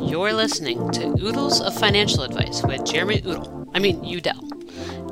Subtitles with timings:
[0.00, 3.68] You're listening to Oodles of Financial Advice with Jeremy Oodle.
[3.74, 4.48] I mean, Udell.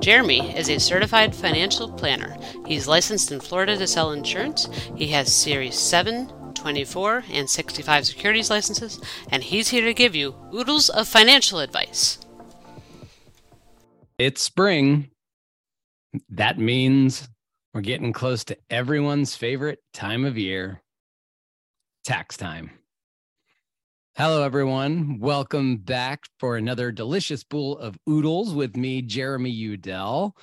[0.01, 2.37] Jeremy is a certified financial planner.
[2.67, 4.69] He's licensed in Florida to sell insurance.
[4.97, 9.01] He has Series 7, 24, and 65 securities licenses,
[9.31, 12.19] and he's here to give you oodles of financial advice.
[14.19, 15.11] It's spring.
[16.29, 17.29] That means
[17.73, 20.83] we're getting close to everyone's favorite time of year
[22.05, 22.80] tax time.
[24.17, 25.19] Hello, everyone.
[25.21, 30.37] Welcome back for another delicious bowl of oodles with me, Jeremy Udell.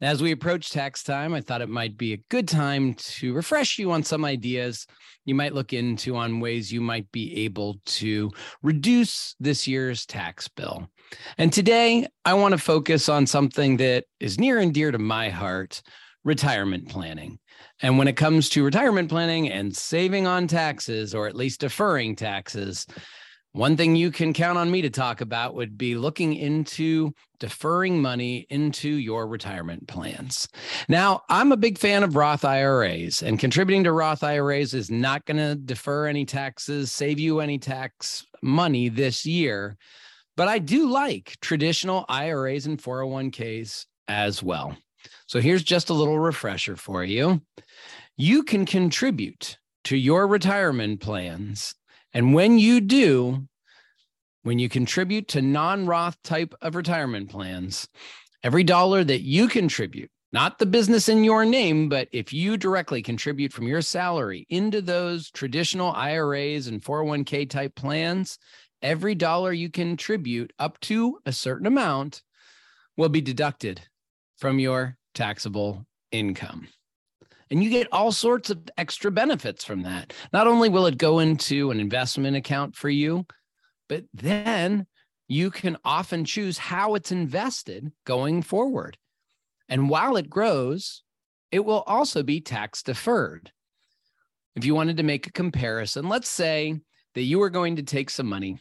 [0.00, 3.78] As we approach tax time, I thought it might be a good time to refresh
[3.78, 4.86] you on some ideas
[5.24, 10.48] you might look into on ways you might be able to reduce this year's tax
[10.48, 10.88] bill.
[11.38, 15.30] And today, I want to focus on something that is near and dear to my
[15.30, 15.80] heart
[16.24, 17.38] retirement planning.
[17.82, 22.16] And when it comes to retirement planning and saving on taxes, or at least deferring
[22.16, 22.86] taxes,
[23.54, 28.00] one thing you can count on me to talk about would be looking into deferring
[28.00, 30.48] money into your retirement plans.
[30.88, 35.26] Now, I'm a big fan of Roth IRAs, and contributing to Roth IRAs is not
[35.26, 39.76] going to defer any taxes, save you any tax money this year.
[40.34, 44.76] But I do like traditional IRAs and 401ks as well.
[45.26, 47.42] So here's just a little refresher for you.
[48.16, 51.74] You can contribute to your retirement plans
[52.14, 53.46] and when you do,
[54.42, 57.88] when you contribute to non Roth type of retirement plans,
[58.42, 63.02] every dollar that you contribute, not the business in your name, but if you directly
[63.02, 68.38] contribute from your salary into those traditional IRAs and 401k type plans,
[68.82, 72.22] every dollar you contribute up to a certain amount
[72.96, 73.80] will be deducted
[74.42, 76.66] from your taxable income.
[77.48, 80.12] And you get all sorts of extra benefits from that.
[80.32, 83.24] Not only will it go into an investment account for you,
[83.88, 84.88] but then
[85.28, 88.98] you can often choose how it's invested going forward.
[89.68, 91.04] And while it grows,
[91.52, 93.52] it will also be tax deferred.
[94.56, 96.80] If you wanted to make a comparison, let's say
[97.14, 98.58] that you were going to take some money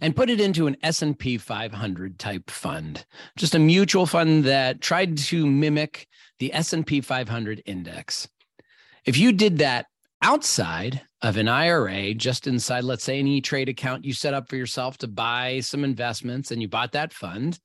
[0.00, 3.04] and put it into an S&P 500 type fund,
[3.36, 8.28] just a mutual fund that tried to mimic the S&P 500 index.
[9.04, 9.86] If you did that
[10.22, 14.48] outside of an IRA, just inside, let's say, an E Trade account you set up
[14.48, 17.58] for yourself to buy some investments and you bought that fund,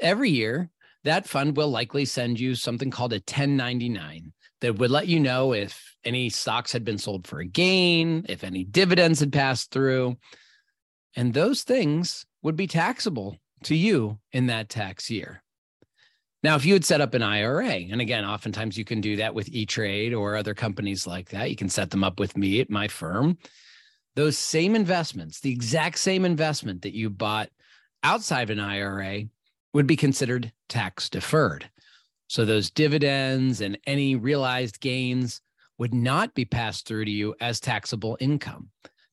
[0.00, 0.70] every year,
[1.04, 5.54] that fund will likely send you something called a 1099 that would let you know
[5.54, 10.16] if any stocks had been sold for a gain, if any dividends had passed through.
[11.16, 15.42] And those things would be taxable to you in that tax year.
[16.42, 19.34] Now, if you had set up an IRA, and again, oftentimes you can do that
[19.34, 22.60] with E Trade or other companies like that, you can set them up with me
[22.60, 23.36] at my firm.
[24.16, 27.50] Those same investments, the exact same investment that you bought
[28.02, 29.24] outside of an IRA,
[29.74, 31.68] would be considered tax deferred.
[32.28, 35.42] So those dividends and any realized gains
[35.78, 38.70] would not be passed through to you as taxable income.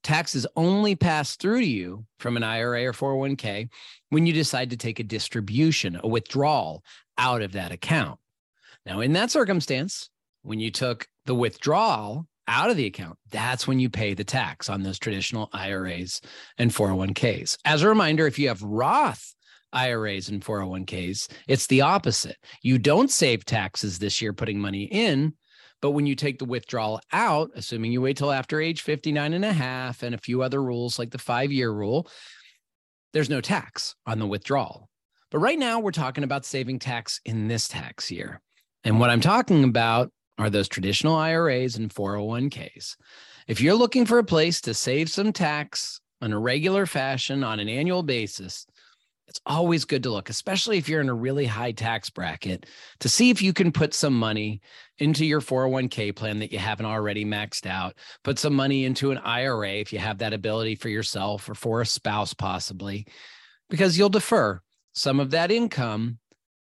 [0.08, 3.68] Taxes only pass through to you from an IRA or 401k
[4.08, 6.82] when you decide to take a distribution, a withdrawal
[7.18, 8.18] out of that account.
[8.86, 10.10] Now, in that circumstance,
[10.44, 14.70] when you took the withdrawal out of the account, that's when you pay the tax
[14.70, 16.22] on those traditional IRAs
[16.58, 17.58] and 401ks.
[17.66, 19.36] As a reminder, if you have Roth
[19.74, 22.38] IRAs and 401ks, it's the opposite.
[22.62, 25.34] You don't save taxes this year putting money in,
[25.82, 29.46] but when you take the withdrawal out, assuming you wait till after age 59 and
[29.46, 32.08] a half and a few other rules like the five year rule,
[33.14, 34.90] there's no tax on the withdrawal.
[35.30, 38.42] But right now, we're talking about saving tax in this tax year.
[38.84, 42.96] And what I'm talking about are those traditional IRAs and 401ks.
[43.48, 47.60] If you're looking for a place to save some tax on a regular fashion on
[47.60, 48.66] an annual basis,
[49.38, 52.66] it's always good to look, especially if you're in a really high tax bracket,
[53.02, 54.62] to see if you can put some money
[54.98, 57.94] into your 401k plan that you haven't already maxed out.
[58.24, 61.82] Put some money into an IRA if you have that ability for yourself or for
[61.82, 63.06] a spouse, possibly,
[63.70, 64.60] because you'll defer
[64.94, 66.18] some of that income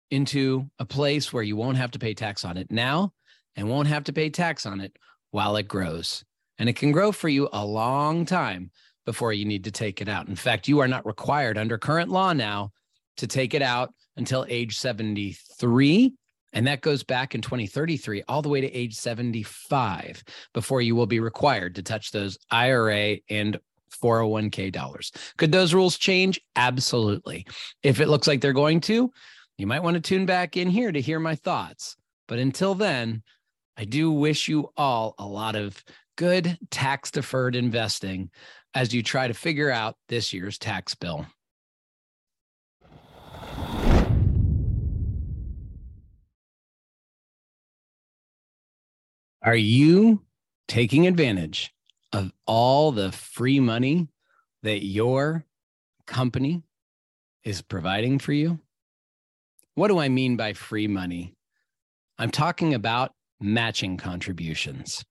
[0.09, 3.11] into a place where you won't have to pay tax on it now
[3.57, 4.97] and won't have to pay tax on it
[5.31, 6.23] while it grows.
[6.57, 8.71] And it can grow for you a long time
[9.05, 10.27] before you need to take it out.
[10.27, 12.71] In fact, you are not required under current law now
[13.17, 16.13] to take it out until age 73.
[16.53, 21.05] And that goes back in 2033 all the way to age 75 before you will
[21.05, 23.59] be required to touch those IRA and
[24.01, 25.11] 401k dollars.
[25.37, 26.39] Could those rules change?
[26.55, 27.45] Absolutely.
[27.83, 29.11] If it looks like they're going to,
[29.57, 31.95] you might want to tune back in here to hear my thoughts.
[32.27, 33.23] But until then,
[33.77, 35.83] I do wish you all a lot of
[36.17, 38.29] good tax deferred investing
[38.73, 41.25] as you try to figure out this year's tax bill.
[49.43, 50.21] Are you
[50.67, 51.73] taking advantage
[52.13, 54.07] of all the free money
[54.61, 55.45] that your
[56.05, 56.61] company
[57.43, 58.59] is providing for you?
[59.73, 61.33] What do I mean by free money?
[62.19, 65.03] I'm talking about matching contributions.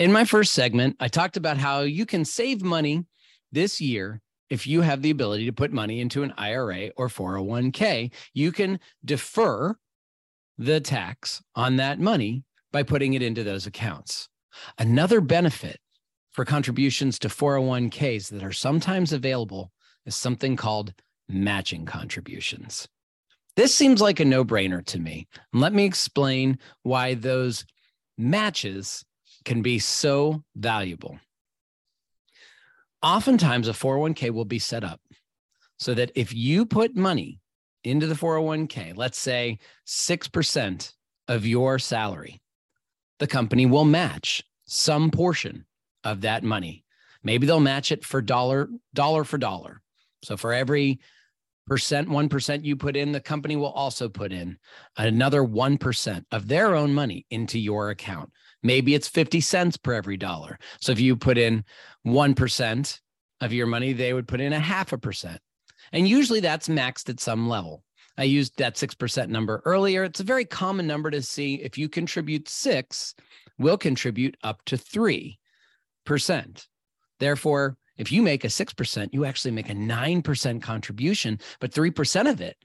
[0.00, 3.04] In my first segment, I talked about how you can save money
[3.52, 8.10] this year if you have the ability to put money into an IRA or 401k.
[8.32, 9.76] You can defer
[10.56, 14.30] the tax on that money by putting it into those accounts.
[14.78, 15.80] Another benefit
[16.30, 19.70] for contributions to 401ks that are sometimes available
[20.06, 20.94] is something called
[21.28, 22.88] matching contributions.
[23.54, 25.28] This seems like a no brainer to me.
[25.52, 27.66] let me explain why those
[28.16, 29.04] matches
[29.44, 31.18] can be so valuable.
[33.02, 35.00] Oftentimes, a 401k will be set up
[35.78, 37.40] so that if you put money
[37.84, 40.92] into the 401k, let's say 6%
[41.28, 42.42] of your salary,
[43.18, 45.64] the company will match some portion
[46.04, 46.84] of that money.
[47.22, 49.80] Maybe they'll match it for dollar, dollar for dollar.
[50.22, 51.00] So for every
[51.66, 54.58] percent, 1% you put in, the company will also put in
[54.96, 58.30] another 1% of their own money into your account.
[58.62, 60.58] Maybe it's 50 cents per every dollar.
[60.80, 61.64] So if you put in
[62.06, 63.00] 1%
[63.40, 65.40] of your money, they would put in a half a percent.
[65.92, 67.82] And usually that's maxed at some level.
[68.18, 70.04] I used that 6% number earlier.
[70.04, 73.14] It's a very common number to see if you contribute six,
[73.58, 75.36] will contribute up to 3%.
[77.18, 82.40] Therefore, if you make a 6%, you actually make a 9% contribution, but 3% of
[82.40, 82.56] it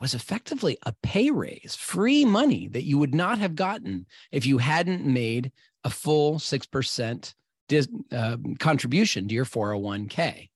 [0.00, 4.58] was effectively a pay raise, free money that you would not have gotten if you
[4.58, 5.52] hadn't made
[5.84, 7.34] a full 6%
[7.68, 10.50] dis, uh, contribution to your 401k.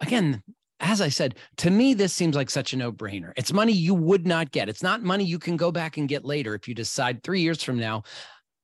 [0.00, 0.42] Again,
[0.80, 3.32] as I said, to me, this seems like such a no brainer.
[3.36, 4.68] It's money you would not get.
[4.68, 7.62] It's not money you can go back and get later if you decide three years
[7.62, 8.02] from now,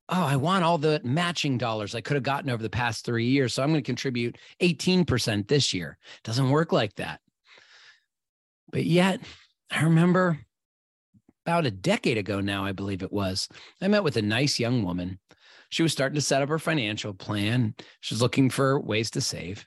[0.09, 3.27] oh, I want all the matching dollars I could have gotten over the past three
[3.27, 3.55] years.
[3.55, 5.97] So I'm going to contribute 18% this year.
[6.19, 7.21] It doesn't work like that.
[8.71, 9.21] But yet,
[9.73, 10.39] I remember
[11.47, 13.49] about a decade ago now, I believe it was,
[13.81, 15.19] I met with a nice young woman.
[15.71, 17.75] She was starting to set up her financial plan.
[18.01, 19.67] She was looking for ways to save.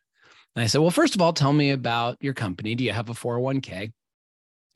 [0.56, 2.76] And I said, Well, first of all, tell me about your company.
[2.76, 3.92] Do you have a 401k?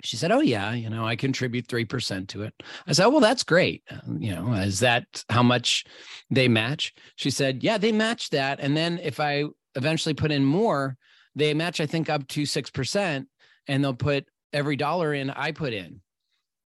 [0.04, 2.54] She said, Oh, yeah, you know, I contribute 3% to it.
[2.88, 3.84] I said, Well, that's great.
[3.92, 5.86] Um, you know, is that how much
[6.32, 6.94] they match?
[7.16, 8.60] She said, Yeah, they match that.
[8.60, 9.46] And then if I
[9.76, 10.98] eventually put in more,
[11.36, 13.26] they match, I think, up to 6%,
[13.68, 16.02] and they'll put every dollar in I put in.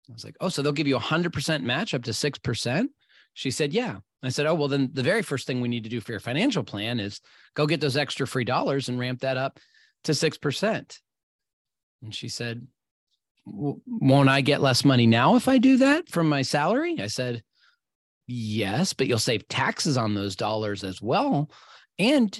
[0.08, 2.86] I was like, Oh, so they'll give you a 100% match up to 6%?
[3.34, 3.98] She said, Yeah.
[4.22, 6.20] I said, Oh, well, then the very first thing we need to do for your
[6.20, 7.20] financial plan is
[7.54, 9.58] go get those extra free dollars and ramp that up
[10.04, 10.98] to 6%.
[12.02, 12.66] And she said,
[13.44, 16.96] won't I get less money now if I do that from my salary?
[17.00, 17.42] I said,
[18.26, 21.50] yes, but you'll save taxes on those dollars as well.
[21.98, 22.38] And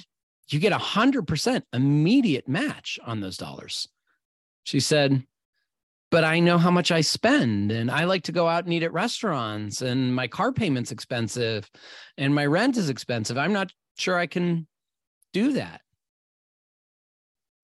[0.49, 3.88] you get a hundred percent immediate match on those dollars.
[4.69, 5.25] She said,
[6.11, 8.82] but I know how much I spend and I like to go out and eat
[8.82, 11.70] at restaurants and my car payment's expensive
[12.19, 13.38] and my rent is expensive.
[13.38, 14.67] I'm not sure I can
[15.32, 15.81] do that.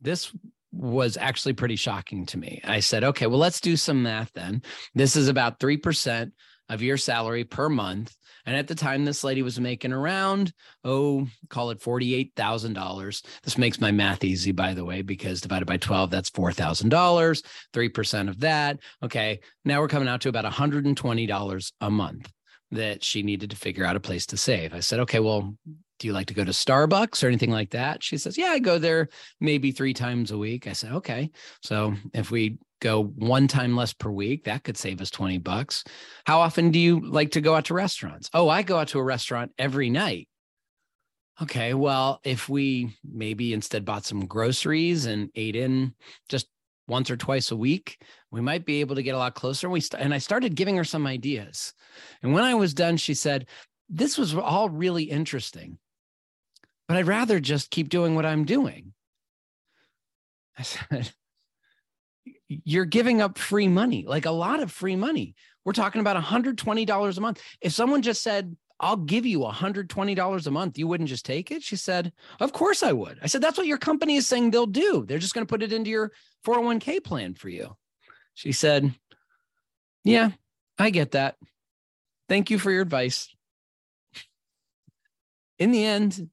[0.00, 0.32] This
[0.72, 2.62] was actually pretty shocking to me.
[2.64, 4.62] I said, okay, well, let's do some math then.
[4.94, 6.32] This is about 3%
[6.68, 8.14] of your salary per month.
[8.46, 10.52] And at the time, this lady was making around,
[10.84, 13.24] oh, call it $48,000.
[13.42, 17.42] This makes my math easy, by the way, because divided by 12, that's $4,000,
[17.72, 18.80] 3% of that.
[19.02, 19.40] Okay.
[19.64, 22.32] Now we're coming out to about $120 a month
[22.70, 24.74] that she needed to figure out a place to save.
[24.74, 25.54] I said, okay, well,
[25.98, 28.02] do you like to go to Starbucks or anything like that?
[28.02, 29.08] She says, yeah, I go there
[29.40, 30.66] maybe three times a week.
[30.66, 31.30] I said, okay.
[31.62, 35.82] So if we go one time less per week, that could save us 20 bucks.
[36.24, 38.30] How often do you like to go out to restaurants?
[38.32, 40.28] Oh, I go out to a restaurant every night.
[41.42, 45.94] Okay, well, if we maybe instead bought some groceries and ate in
[46.28, 46.46] just
[46.86, 48.00] once or twice a week,
[48.30, 49.68] we might be able to get a lot closer.
[49.68, 51.72] We st- and I started giving her some ideas.
[52.22, 53.46] And when I was done, she said,
[53.88, 55.78] "This was all really interesting
[56.86, 58.92] but I'd rather just keep doing what I'm doing.
[60.58, 61.12] I said,
[62.48, 65.34] You're giving up free money, like a lot of free money.
[65.64, 67.42] We're talking about $120 a month.
[67.60, 71.62] If someone just said, I'll give you $120 a month, you wouldn't just take it?
[71.62, 73.18] She said, Of course I would.
[73.22, 75.04] I said, That's what your company is saying they'll do.
[75.06, 76.12] They're just going to put it into your
[76.44, 77.76] 401k plan for you.
[78.34, 78.92] She said,
[80.02, 80.30] Yeah,
[80.78, 81.36] I get that.
[82.28, 83.34] Thank you for your advice.
[85.58, 86.28] In the end,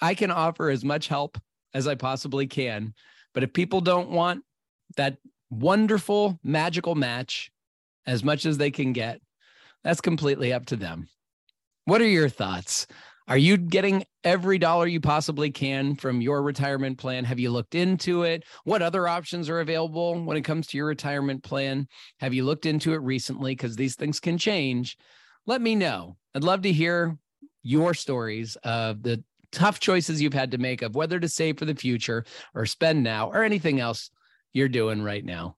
[0.00, 1.38] I can offer as much help
[1.74, 2.94] as I possibly can.
[3.34, 4.44] But if people don't want
[4.96, 5.18] that
[5.50, 7.50] wonderful, magical match
[8.06, 9.20] as much as they can get,
[9.84, 11.08] that's completely up to them.
[11.84, 12.86] What are your thoughts?
[13.28, 17.24] Are you getting every dollar you possibly can from your retirement plan?
[17.24, 18.44] Have you looked into it?
[18.64, 21.86] What other options are available when it comes to your retirement plan?
[22.18, 23.54] Have you looked into it recently?
[23.54, 24.96] Because these things can change.
[25.46, 26.16] Let me know.
[26.34, 27.16] I'd love to hear
[27.62, 29.22] your stories of the
[29.52, 33.02] tough choices you've had to make of whether to save for the future or spend
[33.02, 34.10] now or anything else
[34.52, 35.56] you're doing right now.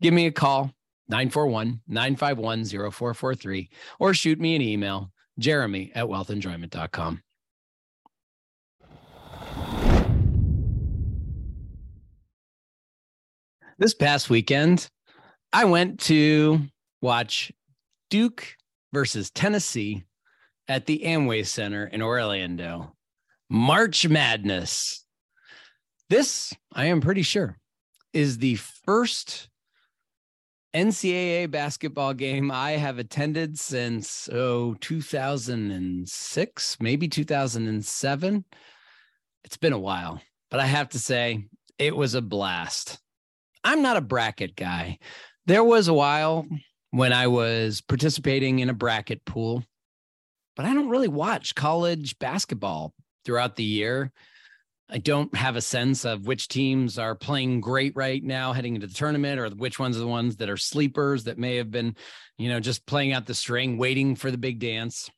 [0.00, 0.72] Give me a call,
[1.08, 7.22] 941 951 0443, or shoot me an email, jeremy at wealthenjoyment.com.
[13.78, 14.88] This past weekend,
[15.52, 16.60] I went to
[17.02, 17.52] watch
[18.08, 18.56] Duke
[18.92, 20.04] versus Tennessee
[20.68, 22.94] at the Amway Center in Orlando.
[23.48, 25.04] March Madness.
[26.08, 27.58] This, I am pretty sure,
[28.16, 29.50] is the first
[30.74, 38.44] NCAA basketball game I have attended since oh 2006, maybe 2007.
[39.44, 41.44] It's been a while, but I have to say
[41.78, 42.98] it was a blast.
[43.62, 44.96] I'm not a bracket guy.
[45.44, 46.46] There was a while
[46.92, 49.62] when I was participating in a bracket pool,
[50.56, 52.94] but I don't really watch college basketball
[53.26, 54.10] throughout the year.
[54.88, 58.86] I don't have a sense of which teams are playing great right now heading into
[58.86, 61.96] the tournament or which ones are the ones that are sleepers that may have been,
[62.38, 65.10] you know, just playing out the string, waiting for the big dance.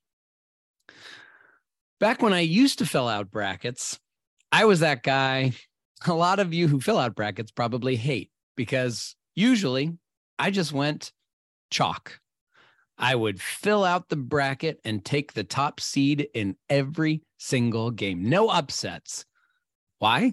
[2.01, 3.99] Back when I used to fill out brackets,
[4.51, 5.53] I was that guy
[6.07, 9.99] a lot of you who fill out brackets probably hate because usually
[10.39, 11.13] I just went
[11.71, 12.21] chalk.
[12.97, 18.29] I would fill out the bracket and take the top seed in every single game.
[18.29, 19.25] No upsets.
[19.99, 20.33] Why?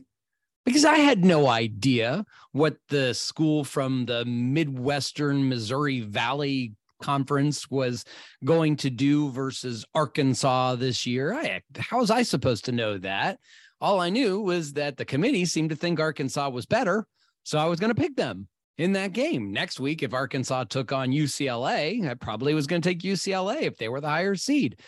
[0.66, 8.04] Because I had no idea what the school from the Midwestern Missouri Valley Conference was
[8.44, 11.34] going to do versus Arkansas this year.
[11.34, 13.40] I, how was I supposed to know that?
[13.80, 17.06] All I knew was that the committee seemed to think Arkansas was better.
[17.44, 19.52] So I was going to pick them in that game.
[19.52, 23.78] Next week, if Arkansas took on UCLA, I probably was going to take UCLA if
[23.78, 24.80] they were the higher seed.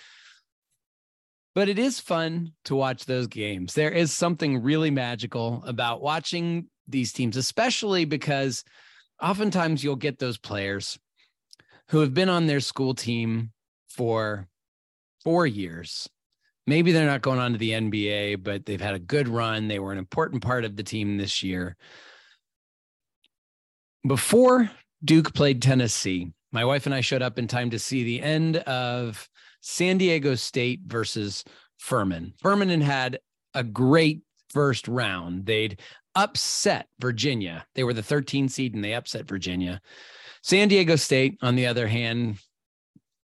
[1.57, 3.73] But it is fun to watch those games.
[3.73, 8.63] There is something really magical about watching these teams, especially because
[9.19, 10.99] oftentimes you'll get those players
[11.89, 13.53] who have been on their school team
[13.89, 14.47] for
[15.23, 16.07] four years.
[16.67, 19.67] Maybe they're not going on to the NBA, but they've had a good run.
[19.67, 21.75] They were an important part of the team this year
[24.05, 24.69] before
[25.03, 28.57] Duke played Tennessee, my wife and I showed up in time to see the end
[28.57, 29.27] of
[29.69, 31.43] San Diego State versus
[31.77, 32.33] Furman.
[32.41, 33.19] Furman had
[33.53, 35.45] a great first round.
[35.45, 35.81] They'd
[36.15, 37.65] upset Virginia.
[37.75, 39.81] They were the 13 seed and they upset Virginia.
[40.41, 42.37] San Diego State, on the other hand,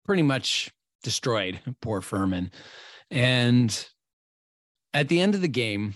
[0.04, 0.68] pretty much
[1.04, 2.50] destroyed poor Furman.
[3.08, 3.88] And
[4.92, 5.94] at the end of the game,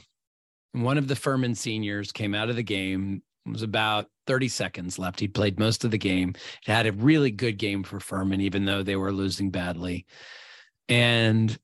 [0.71, 3.23] one of the Furman seniors came out of the game.
[3.47, 5.21] It was about 30 seconds left.
[5.21, 6.35] He played most of the game.
[6.65, 10.07] He had a really good game for Furman, even though they were losing badly.
[10.89, 11.57] And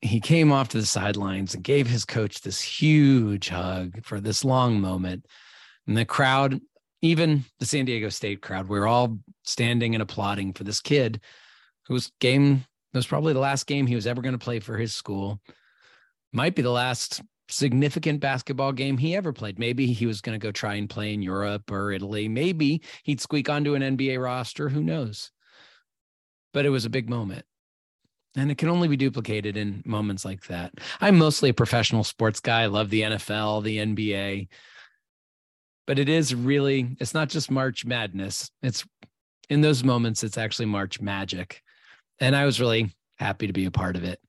[0.00, 4.44] he came off to the sidelines and gave his coach this huge hug for this
[4.44, 5.26] long moment.
[5.86, 6.60] And the crowd,
[7.02, 11.20] even the San Diego State crowd, we were all standing and applauding for this kid
[11.86, 14.94] whose game was probably the last game he was ever going to play for his
[14.94, 15.40] school.
[16.32, 19.58] Might be the last significant basketball game he ever played.
[19.58, 22.28] Maybe he was going to go try and play in Europe or Italy.
[22.28, 24.68] Maybe he'd squeak onto an NBA roster.
[24.68, 25.30] Who knows?
[26.52, 27.44] But it was a big moment.
[28.36, 30.72] And it can only be duplicated in moments like that.
[31.00, 32.62] I'm mostly a professional sports guy.
[32.62, 34.48] I love the NFL, the NBA.
[35.86, 38.50] But it is really, it's not just March Madness.
[38.62, 38.84] It's
[39.48, 41.60] in those moments, it's actually March Magic.
[42.20, 44.20] And I was really happy to be a part of it.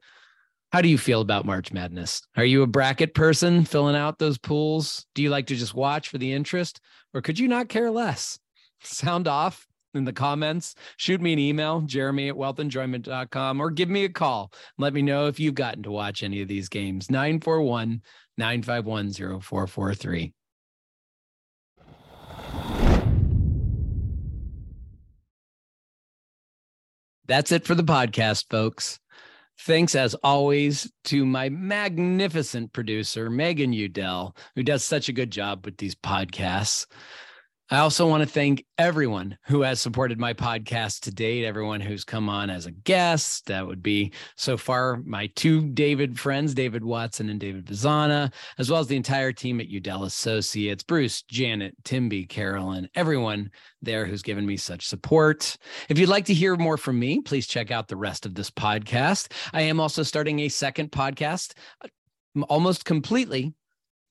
[0.71, 2.21] How do you feel about March Madness?
[2.37, 5.05] Are you a bracket person filling out those pools?
[5.13, 6.79] Do you like to just watch for the interest
[7.13, 8.39] or could you not care less?
[8.83, 10.75] Sound off in the comments.
[10.95, 14.53] Shoot me an email, jeremy at wealthenjoyment.com, or give me a call.
[14.77, 17.11] Let me know if you've gotten to watch any of these games.
[17.11, 18.01] 941
[18.37, 19.11] 951
[19.41, 20.33] 0443.
[27.27, 29.00] That's it for the podcast, folks.
[29.63, 35.65] Thanks, as always, to my magnificent producer, Megan Udell, who does such a good job
[35.65, 36.87] with these podcasts.
[37.71, 42.03] I also want to thank everyone who has supported my podcast to date, everyone who's
[42.03, 43.45] come on as a guest.
[43.45, 48.69] That would be so far my two David friends, David Watson and David Vazana, as
[48.69, 53.49] well as the entire team at Udell Associates, Bruce, Janet, Timby, Carolyn, everyone
[53.81, 55.55] there who's given me such support.
[55.87, 58.51] If you'd like to hear more from me, please check out the rest of this
[58.51, 59.31] podcast.
[59.53, 61.53] I am also starting a second podcast
[61.85, 61.87] uh,
[62.49, 63.53] almost completely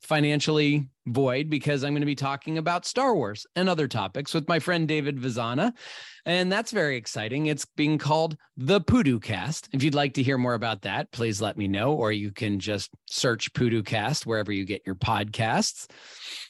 [0.01, 4.49] financially void because I'm going to be talking about Star Wars and other topics with
[4.49, 5.73] my friend David Vazana.
[6.25, 7.47] And that's very exciting.
[7.47, 9.69] It's being called the Poodoo Cast.
[9.73, 12.61] If you'd like to hear more about that, please let me know, or you can
[12.61, 15.91] just search Poodoo Cast wherever you get your podcasts.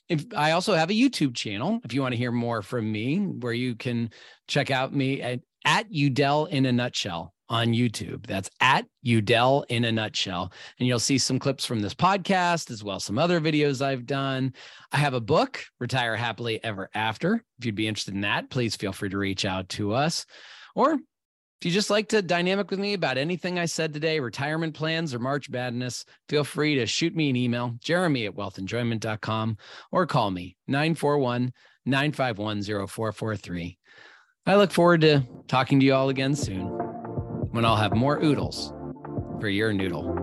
[0.08, 3.18] If I also have a YouTube channel, if you want to hear more from me,
[3.18, 4.10] where you can
[4.48, 8.26] check out me at, at Udell in a nutshell on YouTube.
[8.26, 10.52] That's at Udell in a nutshell.
[10.78, 14.06] And you'll see some clips from this podcast as well as some other videos I've
[14.06, 14.54] done.
[14.92, 17.44] I have a book, Retire Happily Ever After.
[17.58, 20.24] If you'd be interested in that, please feel free to reach out to us.
[20.76, 24.74] Or if you just like to dynamic with me about anything I said today, retirement
[24.74, 29.58] plans or March Madness, feel free to shoot me an email, jeremy at wealthenjoyment.com,
[29.92, 31.52] or call me 941
[31.84, 33.78] 951 0443.
[34.46, 36.89] I look forward to talking to you all again soon
[37.50, 38.72] when I'll have more oodles
[39.40, 40.19] for your noodle.